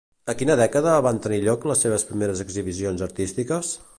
[0.31, 3.73] A quina dècada van tenir lloc les seves primeres exhibicions artístiques?